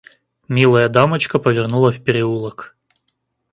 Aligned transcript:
Милая 0.47 0.89
дамочка 0.89 1.37
повернула 1.37 1.91
в 1.91 2.03
переулок. 2.03 2.75